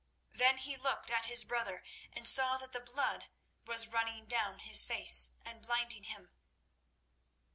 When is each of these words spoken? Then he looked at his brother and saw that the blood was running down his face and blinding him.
Then 0.31 0.57
he 0.57 0.75
looked 0.75 1.11
at 1.11 1.25
his 1.25 1.43
brother 1.43 1.83
and 2.11 2.25
saw 2.27 2.57
that 2.57 2.71
the 2.71 2.79
blood 2.79 3.25
was 3.67 3.85
running 3.87 4.25
down 4.25 4.57
his 4.57 4.83
face 4.83 5.29
and 5.45 5.61
blinding 5.61 6.05
him. 6.05 6.31